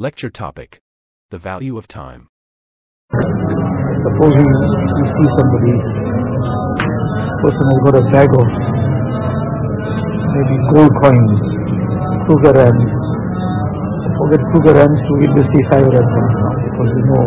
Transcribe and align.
Lecture 0.00 0.32
topic 0.32 0.80
The 1.28 1.36
Value 1.36 1.76
of 1.76 1.84
Time. 1.86 2.32
Supposing 3.12 4.48
you 4.48 5.06
see 5.12 5.28
somebody, 5.36 5.76
person 7.44 7.64
has 7.68 7.80
got 7.84 8.00
a 8.00 8.04
bag 8.08 8.32
of 8.32 8.48
maybe 10.32 10.56
gold 10.72 10.88
coins, 11.04 11.36
Kruger 12.24 12.56
rands. 12.56 12.88
Forget 14.24 14.40
Kruger 14.56 14.80
rands 14.80 15.00
to 15.04 15.12
it, 15.20 15.36
just 15.36 15.52
say 15.52 15.62
five 15.68 15.84
rands 15.84 16.12
now 16.16 16.32
because 16.64 16.90
you 16.96 17.04
know 17.04 17.24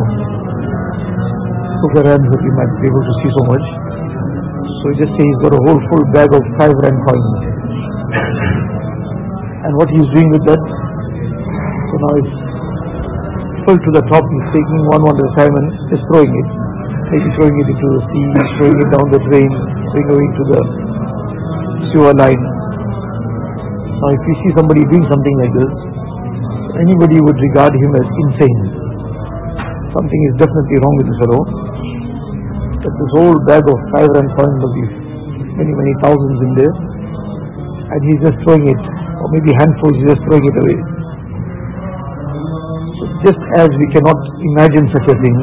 Kruger 1.78 2.10
rands 2.10 2.26
that 2.26 2.42
you 2.42 2.54
might 2.58 2.74
be 2.82 2.90
able 2.90 3.05
to 3.05 3.14
see 3.21 3.30
so 3.38 3.54
much. 3.54 3.66
So 4.66 4.84
you 4.90 4.98
just 4.98 5.14
say 5.14 5.21
he's 5.21 5.42
got 5.46 5.54
a 5.54 5.62
whole 5.62 5.78
full 5.94 6.10
bag 6.10 6.34
of 6.34 6.42
five 6.58 6.74
rand 6.74 6.98
coins. 7.05 7.30
And 9.62 9.78
what 9.78 9.94
he's 9.94 10.10
doing 10.18 10.34
with 10.34 10.42
that, 10.50 10.58
so 10.58 11.94
now 12.02 12.18
it's 12.18 12.43
full 13.66 13.80
to 13.80 13.91
the 13.95 14.04
top, 14.11 14.23
he's 14.23 14.50
taking 14.55 14.81
one 14.91 15.03
one 15.03 15.16
at 15.16 15.23
a 15.23 15.31
time 15.35 15.52
rand 15.52 15.70
just 15.91 16.03
throwing 16.12 16.31
it. 16.31 16.49
Maybe 17.12 17.30
throwing 17.38 17.55
it 17.55 17.67
into 17.70 17.88
the 17.94 18.02
sea, 18.09 18.26
throwing 18.58 18.80
it 18.80 18.89
down 18.89 19.05
the 19.13 19.22
drain, 19.30 19.52
throwing 19.94 20.08
it 20.09 20.30
into 20.34 20.44
the 20.49 20.62
sewer 21.91 22.13
line. 22.17 22.44
Now 24.02 24.09
if 24.12 24.23
you 24.23 24.36
see 24.44 24.52
somebody 24.58 24.81
doing 24.89 25.05
something 25.08 25.36
like 25.39 25.53
this, 25.53 25.73
anybody 26.81 27.22
would 27.22 27.38
regard 27.38 27.72
him 27.72 27.91
as 27.95 28.08
insane. 28.27 28.62
Something 29.94 30.22
is 30.34 30.36
definitely 30.41 30.77
wrong 30.81 30.95
with 30.98 31.08
this 31.11 31.20
fellow. 31.22 31.41
That 32.81 32.94
this 32.98 33.11
whole 33.16 33.38
bag 33.45 33.64
of 33.64 33.77
five 33.94 34.11
and 34.11 34.27
coins 34.36 34.59
be 34.59 34.84
many, 35.55 35.72
many 35.72 35.94
thousands 36.02 36.39
in 36.44 36.52
there. 36.58 36.73
And 36.73 38.00
he's 38.09 38.22
just 38.25 38.38
throwing 38.41 38.66
it, 38.66 38.81
or 39.22 39.27
maybe 39.30 39.53
handfuls, 39.53 39.94
he's 40.02 40.17
just 40.17 40.23
throwing 40.25 40.44
it 40.50 40.55
away. 40.58 40.92
Just 43.23 43.40
as 43.55 43.72
we 43.80 43.88
cannot 43.95 44.20
imagine 44.52 44.84
such 44.91 45.08
a 45.08 45.16
thing, 45.16 45.38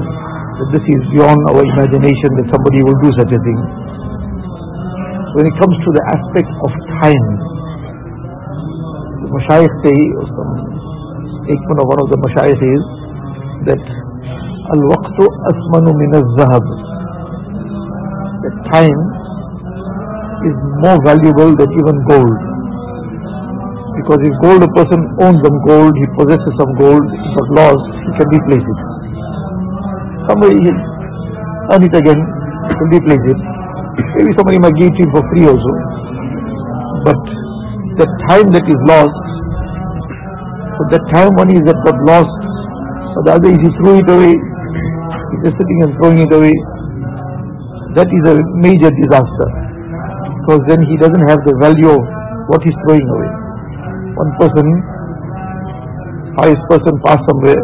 that 0.61 0.69
this 0.77 0.85
is 0.85 1.01
beyond 1.17 1.41
our 1.49 1.65
imagination 1.65 2.31
that 2.37 2.47
somebody 2.53 2.85
will 2.85 2.99
do 3.01 3.09
such 3.17 3.33
a 3.33 3.41
thing. 3.41 3.61
When 5.33 5.49
it 5.49 5.57
comes 5.57 5.73
to 5.73 5.91
the 5.97 6.05
aspect 6.13 6.51
of 6.61 6.71
time, 7.01 7.27
the 9.25 9.29
Mashayikh 9.33 9.75
say, 9.81 9.99
or 10.13 10.25
some 10.29 10.53
statement 11.49 11.79
of 11.81 11.87
one 11.89 12.01
of 12.05 12.09
the 12.13 12.19
Mashayikh 12.21 12.61
is, 12.61 12.83
that 13.73 13.81
Al-Waqtu 14.77 15.25
Asmanu 15.49 15.97
min 15.97 16.13
al-Zahab. 16.21 16.65
That 18.45 18.57
time 18.77 19.01
is 20.45 20.57
more 20.85 21.01
valuable 21.01 21.57
than 21.57 21.71
even 21.81 21.97
gold. 22.13 22.50
Because 24.01 24.25
if 24.25 24.33
gold, 24.41 24.65
a 24.65 24.71
person 24.73 24.97
owns 25.21 25.37
some 25.45 25.61
gold, 25.69 25.93
he 25.93 26.07
possesses 26.17 26.53
some 26.57 26.73
gold, 26.81 27.05
but 27.37 27.47
lost, 27.53 27.85
he 28.01 28.11
can 28.17 28.29
replace 28.33 28.65
it. 28.65 28.81
Somebody 30.25 30.57
will 30.57 30.81
earn 31.69 31.85
it 31.85 31.93
again, 31.93 32.17
he 32.17 32.75
can 32.81 32.89
replace 32.97 33.25
it. 33.29 33.41
Maybe 34.17 34.33
somebody 34.41 34.57
might 34.57 34.73
give 34.81 34.89
it 34.89 34.97
him 34.97 35.13
for 35.13 35.21
free 35.29 35.45
also. 35.45 35.73
But 37.05 37.21
the 38.01 38.09
time 38.25 38.49
that 38.57 38.65
is 38.73 38.81
lost, 38.89 39.21
so 40.81 40.81
that 40.97 41.05
time 41.13 41.37
one 41.37 41.53
is 41.53 41.61
that 41.69 41.77
got 41.85 42.01
lost, 42.09 42.41
but 43.21 43.23
the 43.29 43.33
other 43.37 43.53
is 43.53 43.61
he 43.61 43.69
threw 43.85 44.01
it 44.01 44.09
away, 44.09 44.33
he's 44.33 45.43
just 45.45 45.61
sitting 45.61 45.79
and 45.85 45.93
throwing 46.01 46.25
it 46.25 46.33
away. 46.33 46.57
That 48.01 48.09
is 48.09 48.25
a 48.25 48.41
major 48.57 48.89
disaster. 48.89 49.49
Because 50.41 50.65
then 50.73 50.89
he 50.89 50.97
doesn't 50.97 51.29
have 51.29 51.45
the 51.45 51.53
value 51.61 51.93
of 51.93 52.01
what 52.49 52.65
he's 52.65 52.79
throwing 52.89 53.05
away 53.05 53.50
one 54.21 54.31
person, 54.37 54.67
highest 56.37 56.63
person 56.69 56.95
passed 57.05 57.25
somewhere 57.29 57.61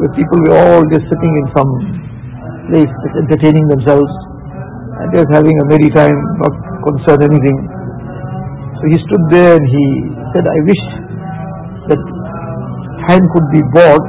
where 0.00 0.12
people 0.16 0.38
were 0.44 0.56
all 0.56 0.84
just 0.92 1.04
sitting 1.12 1.32
in 1.40 1.46
some 1.56 1.72
place 2.68 2.92
just 3.04 3.16
entertaining 3.24 3.66
themselves 3.68 4.12
and 5.00 5.08
just 5.12 5.28
having 5.32 5.56
a 5.60 5.64
merry 5.68 5.90
time, 5.90 6.16
not 6.40 6.54
concerned 6.84 7.24
anything. 7.28 7.58
So 8.80 8.88
he 8.88 8.96
stood 9.08 9.24
there 9.28 9.56
and 9.56 9.64
he 9.68 9.84
said, 10.32 10.44
I 10.48 10.58
wish 10.64 10.82
that 11.92 12.02
time 13.08 13.24
could 13.32 13.48
be 13.52 13.60
bought. 13.76 14.08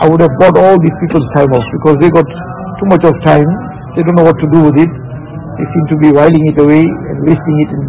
I 0.00 0.08
would 0.08 0.20
have 0.24 0.32
bought 0.40 0.56
all 0.56 0.80
these 0.80 0.96
people's 1.04 1.28
time 1.36 1.52
off 1.52 1.66
because 1.76 1.96
they 2.00 2.08
got 2.08 2.24
too 2.24 2.88
much 2.88 3.04
of 3.04 3.12
time. 3.24 3.48
They 3.96 4.02
don't 4.04 4.16
know 4.16 4.24
what 4.24 4.40
to 4.40 4.48
do 4.48 4.64
with 4.64 4.80
it. 4.80 4.88
They 4.88 5.66
seem 5.76 5.84
to 5.92 5.96
be 6.00 6.08
whiling 6.12 6.44
it 6.48 6.56
away 6.56 6.88
and 6.88 7.16
wasting 7.28 7.56
it 7.60 7.70
in 7.76 7.82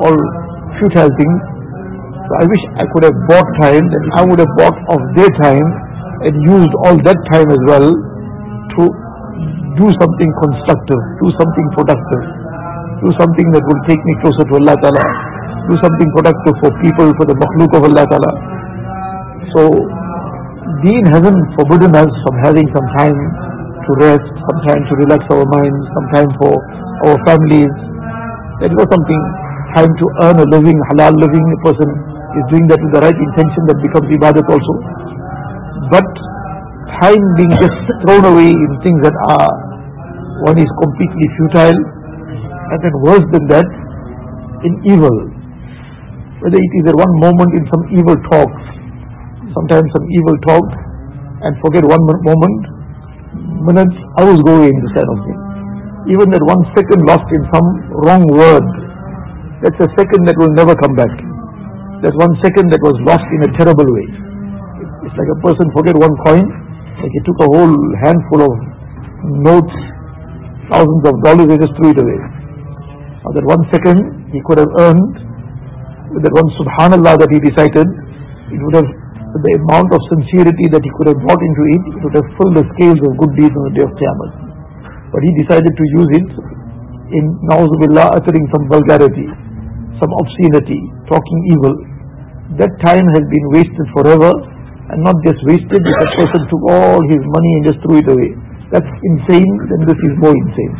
all 0.00 0.16
futile 0.80 1.12
things. 1.20 1.57
So 2.28 2.36
I 2.36 2.44
wish 2.44 2.62
I 2.76 2.84
could 2.92 3.08
have 3.08 3.16
bought 3.24 3.48
time 3.56 3.88
that 3.88 4.04
I 4.12 4.22
would 4.28 4.36
have 4.36 4.52
bought 4.52 4.76
of 4.92 5.00
their 5.16 5.32
time 5.40 5.64
and 6.28 6.36
used 6.44 6.74
all 6.84 6.92
that 7.08 7.16
time 7.32 7.48
as 7.48 7.62
well 7.64 7.88
to 7.88 8.82
do 9.80 9.86
something 9.96 10.30
constructive, 10.44 11.00
do 11.24 11.28
something 11.40 11.66
productive, 11.72 12.22
do 13.00 13.10
something 13.16 13.48
that 13.56 13.64
will 13.64 13.82
take 13.88 14.02
me 14.04 14.12
closer 14.20 14.44
to 14.44 14.54
Allah 14.60 14.76
Ta'ala, 14.76 15.06
do 15.72 15.74
something 15.80 16.08
productive 16.12 16.52
for 16.60 16.68
people, 16.84 17.08
for 17.16 17.24
the 17.24 17.32
makhluk 17.32 17.72
of 17.80 17.88
Allah 17.88 18.04
Ta'ala. 18.12 18.32
So 19.56 19.72
Deen 20.84 21.08
hasn't 21.08 21.40
forbidden 21.56 21.96
us 21.96 22.12
from 22.28 22.34
having 22.44 22.68
some 22.76 22.88
time 23.00 23.16
to 23.16 23.90
rest, 24.04 24.28
some 24.44 24.60
time 24.68 24.84
to 24.84 24.94
relax 25.00 25.24
our 25.32 25.48
minds, 25.48 25.80
some 25.96 26.06
time 26.12 26.28
for 26.36 26.60
our 27.08 27.16
families. 27.24 27.72
That 28.60 28.76
was 28.76 28.84
something, 28.92 29.22
time 29.72 29.96
to 29.96 30.06
earn 30.28 30.36
a 30.44 30.46
living, 30.52 30.76
halal 30.92 31.16
living, 31.16 31.40
a 31.40 31.60
person 31.64 31.88
is 32.38 32.46
doing 32.54 32.66
that 32.70 32.78
with 32.78 32.92
the 32.94 33.02
right 33.02 33.18
intention 33.18 33.62
that 33.66 33.78
becomes 33.82 34.06
ibadat 34.14 34.46
also. 34.46 34.74
But 35.90 36.06
time 37.02 37.24
being 37.36 37.52
just 37.58 37.78
thrown 38.06 38.24
away 38.24 38.54
in 38.54 38.70
things 38.86 39.00
that 39.02 39.16
are, 39.28 39.52
one 40.46 40.58
is 40.58 40.70
completely 40.78 41.26
futile, 41.36 41.80
and 42.70 42.78
then 42.78 42.94
worse 43.02 43.26
than 43.34 43.44
that, 43.50 43.68
in 44.62 44.72
evil. 44.86 45.16
Whether 46.42 46.58
it 46.62 46.72
is 46.78 46.84
at 46.90 46.96
one 46.96 47.14
moment 47.18 47.50
in 47.58 47.66
some 47.66 47.82
evil 47.98 48.14
talk, 48.30 48.50
sometimes 49.54 49.86
some 49.90 50.06
evil 50.06 50.36
talk, 50.46 50.66
and 51.42 51.52
forget 51.62 51.82
one 51.82 52.02
moment, 52.22 52.60
minutes, 53.66 53.96
hours 54.18 54.38
go 54.42 54.62
in 54.62 54.74
this 54.82 54.94
kind 54.94 55.10
of 55.10 55.18
thing. 55.26 55.38
Even 56.14 56.30
that 56.30 56.42
one 56.46 56.62
second 56.78 57.02
lost 57.04 57.26
in 57.34 57.42
some 57.52 57.68
wrong 58.06 58.24
word, 58.30 58.66
that's 59.62 59.78
a 59.82 59.90
second 59.98 60.26
that 60.26 60.38
will 60.38 60.54
never 60.54 60.74
come 60.78 60.94
back. 60.94 61.10
That 61.98 62.14
one 62.14 62.30
second 62.46 62.70
that 62.70 62.78
was 62.78 62.94
lost 63.02 63.26
in 63.34 63.42
a 63.42 63.50
terrible 63.58 63.90
way. 63.90 64.06
It's 65.02 65.16
like 65.18 65.30
a 65.34 65.38
person 65.42 65.66
forget 65.74 65.98
one 65.98 66.14
coin, 66.22 66.46
like 67.02 67.10
he 67.10 67.20
took 67.26 67.38
a 67.42 67.48
whole 67.50 67.74
handful 68.02 68.40
of 68.46 68.54
notes, 69.42 69.74
thousands 70.70 71.04
of 71.10 71.14
dollars, 71.26 71.50
and 71.50 71.58
just 71.58 71.74
threw 71.74 71.90
it 71.90 71.98
away. 71.98 72.20
Now 73.26 73.34
that 73.34 73.42
one 73.42 73.66
second 73.74 74.30
he 74.30 74.38
could 74.46 74.62
have 74.62 74.70
earned, 74.78 75.10
with 76.14 76.22
that 76.22 76.34
one 76.38 76.46
subhanallah 76.54 77.18
that 77.18 77.30
he 77.34 77.42
recited, 77.42 77.86
it 78.54 78.60
would 78.62 78.78
have, 78.78 78.88
the 79.42 79.52
amount 79.58 79.90
of 79.90 80.00
sincerity 80.08 80.70
that 80.70 80.80
he 80.80 80.90
could 80.96 81.10
have 81.10 81.18
brought 81.20 81.42
into 81.42 81.62
it, 81.66 81.82
it 81.98 82.00
would 82.06 82.16
have 82.16 82.28
filled 82.38 82.54
the 82.56 82.64
scales 82.78 83.02
of 83.02 83.10
good 83.18 83.32
deeds 83.34 83.52
on 83.58 83.62
the 83.68 83.74
day 83.74 83.84
of 83.84 83.92
Qiyamah. 83.98 84.30
But 85.10 85.20
he 85.26 85.34
decided 85.42 85.74
to 85.74 85.84
use 85.98 86.10
it 86.14 86.28
in 87.10 87.24
na'uzubillah 87.50 88.22
uttering 88.22 88.46
some 88.54 88.70
vulgarity, 88.70 89.28
some 89.98 90.12
obscenity, 90.18 90.80
talking 91.10 91.40
evil. 91.52 91.74
That 92.56 92.72
time 92.80 93.06
has 93.12 93.24
been 93.28 93.46
wasted 93.52 93.86
forever 93.92 94.32
and 94.88 95.04
not 95.04 95.20
just 95.26 95.36
wasted, 95.44 95.84
if 95.84 95.96
a 96.00 96.08
person 96.16 96.40
took 96.48 96.64
all 96.64 97.04
his 97.12 97.20
money 97.20 97.50
and 97.60 97.62
just 97.68 97.78
threw 97.84 98.00
it 98.00 98.08
away. 98.08 98.32
That's 98.72 98.88
insane, 99.04 99.52
then 99.68 99.84
this 99.84 100.00
is 100.00 100.12
more 100.16 100.32
insane. 100.32 100.74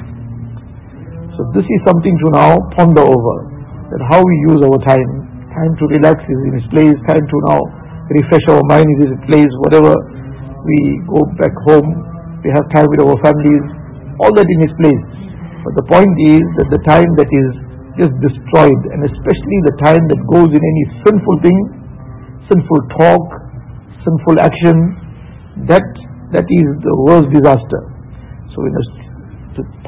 So 1.36 1.44
this 1.52 1.66
is 1.68 1.80
something 1.84 2.16
to 2.24 2.28
now 2.32 2.56
ponder 2.74 3.04
over, 3.04 3.36
that 3.92 4.00
how 4.08 4.24
we 4.24 4.34
use 4.48 4.64
our 4.64 4.80
time. 4.82 5.28
Time 5.52 5.74
to 5.76 5.84
relax 5.92 6.22
is 6.24 6.40
in 6.48 6.52
its 6.56 6.68
place, 6.72 6.96
time 7.08 7.24
to 7.24 7.38
now 7.46 7.60
refresh 8.08 8.46
our 8.48 8.64
mind 8.72 8.88
is 8.96 9.06
in 9.06 9.10
its 9.12 9.24
place, 9.28 9.52
whatever 9.60 9.92
we 10.64 11.00
go 11.08 11.24
back 11.36 11.52
home, 11.68 11.88
we 12.44 12.48
have 12.54 12.64
time 12.72 12.88
with 12.88 13.04
our 13.04 13.16
families, 13.20 13.64
all 14.20 14.32
that 14.32 14.48
in 14.48 14.58
its 14.64 14.72
place. 14.80 15.04
But 15.64 15.76
the 15.76 15.86
point 15.90 16.14
is 16.24 16.40
that 16.56 16.68
the 16.72 16.80
time 16.88 17.12
that 17.20 17.28
is 17.28 17.48
just 17.98 18.14
destroyed, 18.22 18.80
and 18.94 19.02
especially 19.04 19.58
the 19.66 19.76
time 19.82 20.02
that 20.06 20.20
goes 20.30 20.50
in 20.54 20.62
any 20.62 20.84
sinful 21.04 21.36
thing, 21.42 21.58
sinful 22.46 22.80
talk, 22.96 23.26
sinful 24.06 24.38
action, 24.38 24.94
that 25.66 25.84
that 26.32 26.46
is 26.46 26.68
the 26.84 26.94
worst 27.04 27.28
disaster. 27.34 27.82
So 28.54 28.62
we 28.62 28.70
must 28.70 28.94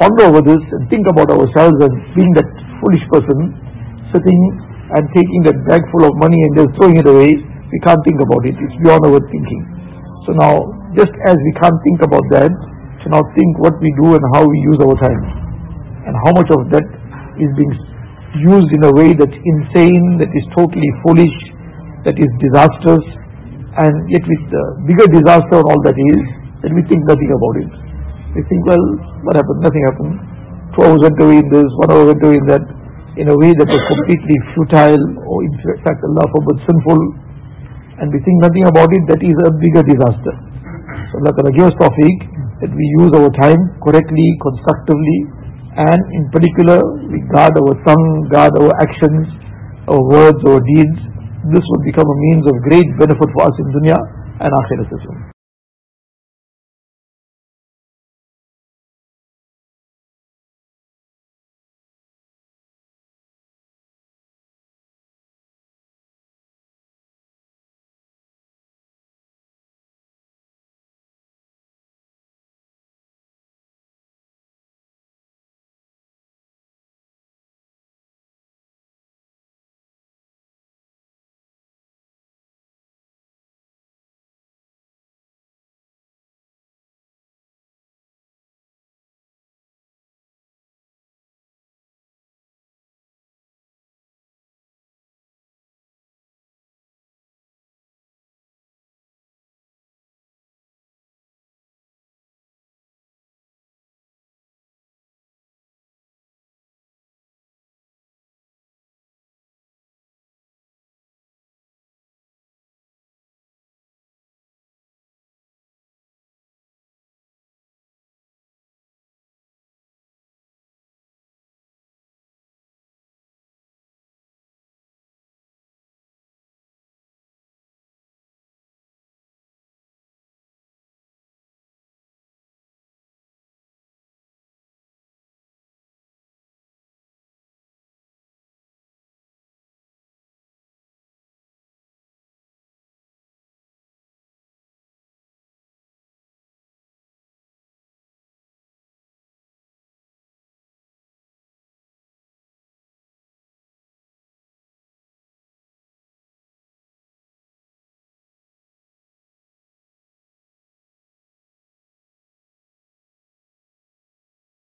ponder 0.03 0.27
over 0.27 0.43
this 0.43 0.59
and 0.59 0.83
think 0.91 1.07
about 1.07 1.31
ourselves 1.31 1.79
as 1.79 1.93
being 2.19 2.33
that 2.35 2.49
foolish 2.83 3.05
person 3.13 3.55
sitting 4.11 4.43
and 4.91 5.07
taking 5.15 5.47
that 5.47 5.55
bag 5.71 5.85
full 5.95 6.11
of 6.11 6.19
money 6.19 6.35
and 6.43 6.53
just 6.59 6.71
throwing 6.75 6.99
it 6.99 7.07
away. 7.07 7.39
We 7.39 7.79
can't 7.87 8.03
think 8.03 8.19
about 8.19 8.43
it. 8.43 8.59
It's 8.59 8.77
beyond 8.83 9.07
our 9.07 9.23
thinking. 9.31 9.63
So 10.27 10.35
now, 10.35 10.75
just 10.99 11.15
as 11.31 11.39
we 11.39 11.53
can't 11.63 11.79
think 11.87 12.03
about 12.03 12.27
that, 12.35 12.51
to 12.51 13.07
now 13.09 13.23
think 13.39 13.51
what 13.63 13.79
we 13.79 13.95
do 14.03 14.19
and 14.19 14.25
how 14.35 14.43
we 14.43 14.59
use 14.67 14.83
our 14.83 14.97
time, 14.99 15.23
and 16.05 16.13
how 16.27 16.35
much 16.35 16.51
of 16.51 16.67
that 16.75 16.85
is 17.39 17.49
being 17.57 17.73
used 18.39 18.71
in 18.71 18.83
a 18.87 18.93
way 18.95 19.11
that's 19.15 19.35
insane, 19.35 20.23
that 20.23 20.31
is 20.31 20.45
totally 20.55 20.91
foolish, 21.03 21.37
that 22.07 22.15
is 22.15 22.31
disastrous, 22.39 23.03
and 23.81 23.95
yet 24.11 24.23
with 24.23 24.43
the 24.51 24.65
bigger 24.87 25.07
disaster 25.11 25.59
and 25.59 25.67
all 25.67 25.81
that 25.83 25.99
is, 25.99 26.23
then 26.63 26.77
we 26.77 26.83
think 26.87 27.03
nothing 27.11 27.31
about 27.31 27.57
it. 27.65 27.71
We 28.37 28.43
think, 28.47 28.63
well, 28.71 28.85
what 29.27 29.35
happened? 29.35 29.61
Nothing 29.67 29.83
happened. 29.91 30.15
Two 30.77 30.83
hours 30.87 31.03
went 31.03 31.19
away 31.19 31.43
in 31.43 31.49
this, 31.51 31.67
one 31.83 31.91
hour 31.91 32.07
went 32.15 32.23
away 32.23 32.39
in 32.39 32.47
that, 32.47 32.65
in 33.19 33.27
a 33.27 33.37
way 33.37 33.51
that 33.51 33.67
was 33.67 33.83
completely 33.91 34.37
futile 34.55 35.03
or 35.27 35.43
in 35.43 35.55
fact 35.83 35.99
Allah 36.07 36.25
forbid 36.31 36.63
sinful, 36.63 37.01
and 37.99 38.07
we 38.15 38.23
think 38.23 38.39
nothing 38.39 38.65
about 38.71 38.89
it, 38.95 39.03
that 39.11 39.21
is 39.21 39.35
a 39.45 39.51
bigger 39.51 39.83
disaster. 39.83 40.35
So 41.11 41.19
Allah 41.19 41.35
Ta'ala 41.35 41.51
give 41.51 41.67
us 41.67 41.77
tawfiq 41.83 42.17
that 42.63 42.71
we 42.71 42.85
use 43.03 43.11
our 43.19 43.29
time 43.43 43.61
correctly, 43.83 44.29
constructively, 44.39 45.19
and 45.89 46.01
in 46.19 46.25
particular 46.35 46.79
we 47.09 47.19
guard 47.33 47.57
our 47.57 47.75
tongue, 47.89 48.29
guard 48.29 48.53
our 48.61 48.73
actions, 48.85 49.27
our 49.89 50.03
words, 50.15 50.41
our 50.47 50.61
deeds. 50.77 51.01
This 51.53 51.65
would 51.73 51.85
become 51.89 52.05
a 52.05 52.19
means 52.29 52.45
of 52.45 52.55
great 52.69 52.89
benefit 53.01 53.29
for 53.35 53.43
us 53.49 53.55
in 53.59 53.67
dunya 53.77 53.99
and 54.45 54.53
akhirat 54.61 54.93
as 54.93 55.05
well. 55.09 55.40